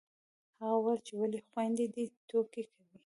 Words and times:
هغه 0.59 0.69
وويل 0.77 0.99
چې 1.07 1.13
ولې 1.19 1.39
خویندې 1.49 1.85
دې 1.93 2.03
ټوکې 2.27 2.63
کوي 2.71 2.97